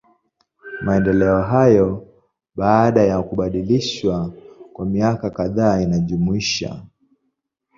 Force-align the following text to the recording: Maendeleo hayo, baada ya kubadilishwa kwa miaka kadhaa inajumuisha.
Maendeleo 0.81 1.41
hayo, 1.41 2.07
baada 2.55 3.01
ya 3.03 3.21
kubadilishwa 3.23 4.33
kwa 4.73 4.85
miaka 4.85 5.29
kadhaa 5.29 5.81
inajumuisha. 5.81 6.85